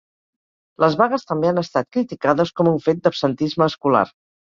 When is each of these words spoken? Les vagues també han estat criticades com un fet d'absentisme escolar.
Les 0.83 0.97
vagues 1.01 1.27
també 1.33 1.51
han 1.51 1.63
estat 1.63 1.89
criticades 1.99 2.55
com 2.59 2.73
un 2.75 2.83
fet 2.89 3.07
d'absentisme 3.07 3.73
escolar. 3.73 4.07